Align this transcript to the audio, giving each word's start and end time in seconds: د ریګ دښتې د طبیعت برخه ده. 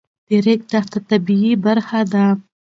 د 0.27 0.29
ریګ 0.45 0.61
دښتې 0.71 0.99
د 1.03 1.07
طبیعت 1.09 1.59
برخه 1.65 2.01
ده. 2.11 2.25